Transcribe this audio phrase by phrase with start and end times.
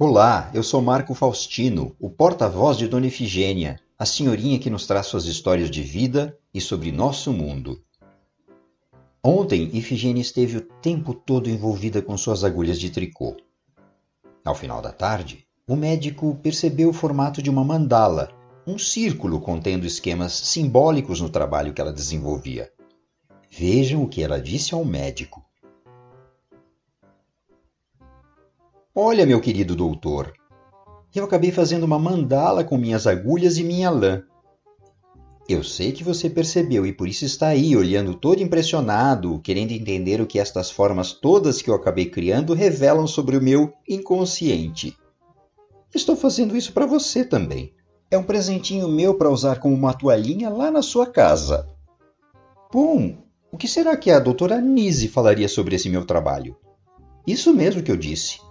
[0.00, 5.06] Olá, eu sou Marco Faustino, o porta-voz de Dona Efigênia, a senhorinha que nos traz
[5.06, 7.82] suas histórias de vida e sobre nosso mundo.
[9.20, 13.36] Ontem, Efigênia esteve o tempo todo envolvida com suas agulhas de tricô.
[14.44, 18.30] Ao final da tarde, o médico percebeu o formato de uma mandala,
[18.64, 22.70] um círculo contendo esquemas simbólicos no trabalho que ela desenvolvia.
[23.50, 25.47] Vejam o que ela disse ao médico.
[29.00, 30.32] Olha, meu querido doutor,
[31.14, 34.24] eu acabei fazendo uma mandala com minhas agulhas e minha lã.
[35.48, 40.20] Eu sei que você percebeu e por isso está aí, olhando todo impressionado, querendo entender
[40.20, 44.96] o que estas formas todas que eu acabei criando revelam sobre o meu inconsciente.
[45.94, 47.72] Estou fazendo isso para você também.
[48.10, 51.68] É um presentinho meu para usar como uma toalhinha lá na sua casa.
[52.72, 53.16] Bom,
[53.52, 56.56] o que será que a doutora Nise falaria sobre esse meu trabalho?
[57.24, 58.47] Isso mesmo que eu disse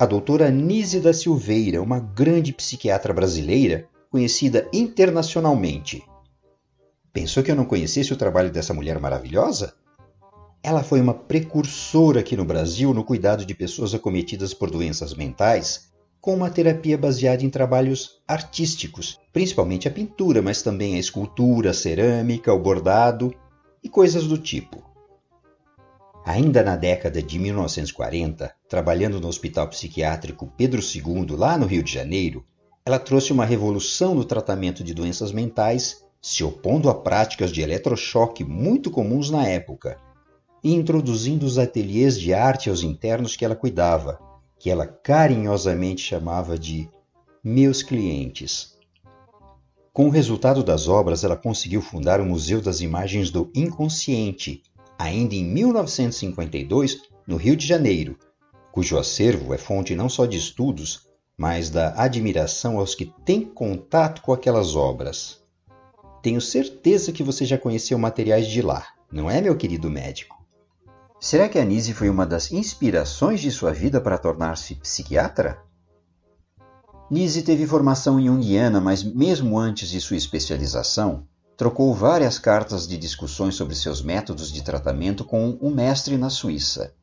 [0.00, 6.02] a doutora Nise da Silveira, uma grande psiquiatra brasileira, conhecida internacionalmente.
[7.12, 9.74] Pensou que eu não conhecesse o trabalho dessa mulher maravilhosa?
[10.62, 15.90] Ela foi uma precursora aqui no Brasil no cuidado de pessoas acometidas por doenças mentais,
[16.18, 21.74] com uma terapia baseada em trabalhos artísticos, principalmente a pintura, mas também a escultura, a
[21.74, 23.34] cerâmica, o bordado
[23.84, 24.89] e coisas do tipo.
[26.24, 31.92] Ainda na década de 1940, trabalhando no Hospital Psiquiátrico Pedro II, lá no Rio de
[31.92, 32.44] Janeiro,
[32.84, 38.44] ela trouxe uma revolução no tratamento de doenças mentais, se opondo a práticas de eletrochoque
[38.44, 39.98] muito comuns na época,
[40.62, 44.20] e introduzindo os ateliês de arte aos internos que ela cuidava,
[44.58, 46.88] que ela carinhosamente chamava de
[47.42, 48.78] meus clientes.
[49.92, 54.62] Com o resultado das obras, ela conseguiu fundar o Museu das Imagens do Inconsciente,
[55.00, 58.18] ainda em 1952, no Rio de Janeiro,
[58.70, 64.20] cujo acervo é fonte não só de estudos, mas da admiração aos que têm contato
[64.20, 65.40] com aquelas obras.
[66.22, 70.36] Tenho certeza que você já conheceu materiais de lá, não é, meu querido médico?
[71.18, 75.62] Será que a Nise foi uma das inspirações de sua vida para tornar-se psiquiatra?
[77.10, 81.26] Nise teve formação junguiana, mas mesmo antes de sua especialização,
[81.60, 86.94] trocou várias cartas de discussões sobre seus métodos de tratamento com um mestre na Suíça.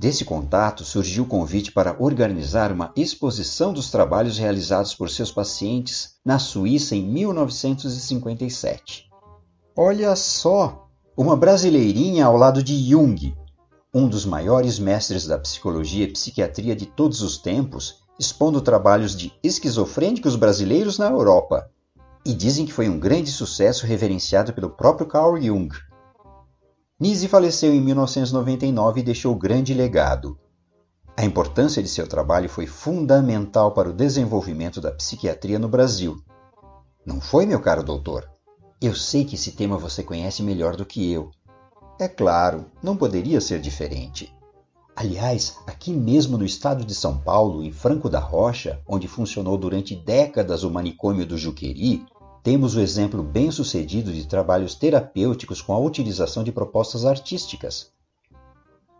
[0.00, 6.14] Desse contato surgiu o convite para organizar uma exposição dos trabalhos realizados por seus pacientes
[6.24, 9.10] na Suíça em 1957.
[9.76, 10.88] Olha só!
[11.14, 13.36] Uma brasileirinha ao lado de Jung,
[13.92, 19.34] um dos maiores mestres da psicologia e psiquiatria de todos os tempos, expondo trabalhos de
[19.42, 21.70] esquizofrênicos brasileiros na Europa
[22.26, 25.68] e dizem que foi um grande sucesso reverenciado pelo próprio Carl Jung.
[26.98, 30.36] Nise faleceu em 1999 e deixou grande legado.
[31.16, 36.16] A importância de seu trabalho foi fundamental para o desenvolvimento da psiquiatria no Brasil.
[37.06, 38.28] Não foi, meu caro doutor?
[38.82, 41.30] Eu sei que esse tema você conhece melhor do que eu.
[42.00, 44.34] É claro, não poderia ser diferente.
[44.96, 49.94] Aliás, aqui mesmo no estado de São Paulo, em Franco da Rocha, onde funcionou durante
[49.94, 52.04] décadas o manicômio do Juqueri,
[52.46, 57.90] temos o exemplo bem-sucedido de trabalhos terapêuticos com a utilização de propostas artísticas.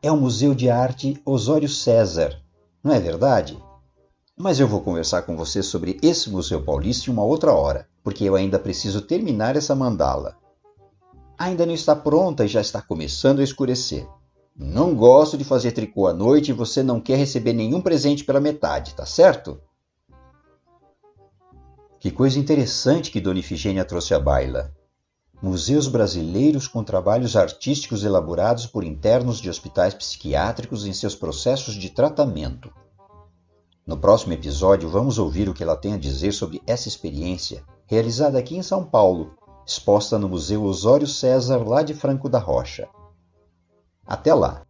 [0.03, 2.43] É o Museu de Arte Osório César,
[2.83, 3.57] não é verdade?
[4.37, 8.25] Mas eu vou conversar com você sobre esse Museu Paulista em uma outra hora, porque
[8.25, 10.34] eu ainda preciso terminar essa mandala.
[11.39, 14.09] Ainda não está pronta e já está começando a escurecer.
[14.57, 18.41] Não gosto de fazer tricô à noite e você não quer receber nenhum presente pela
[18.41, 19.61] metade, tá certo?
[22.06, 24.72] Que coisa interessante que Dona Ifigênia trouxe à baila.
[25.43, 31.91] Museus brasileiros com trabalhos artísticos elaborados por internos de hospitais psiquiátricos em seus processos de
[31.91, 32.72] tratamento.
[33.84, 38.39] No próximo episódio, vamos ouvir o que ela tem a dizer sobre essa experiência, realizada
[38.39, 39.34] aqui em São Paulo,
[39.66, 42.89] exposta no Museu Osório César, lá de Franco da Rocha.
[44.06, 44.65] Até lá!